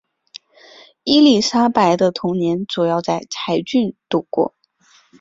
[1.03, 4.55] 伊丽莎白的童年主要在柴郡度过。